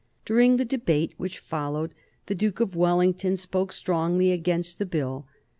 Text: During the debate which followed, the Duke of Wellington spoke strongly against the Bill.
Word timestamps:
During 0.25 0.57
the 0.57 0.65
debate 0.65 1.13
which 1.17 1.37
followed, 1.37 1.93
the 2.25 2.33
Duke 2.33 2.59
of 2.59 2.75
Wellington 2.75 3.37
spoke 3.37 3.71
strongly 3.71 4.31
against 4.31 4.79
the 4.79 4.87
Bill. 4.87 5.27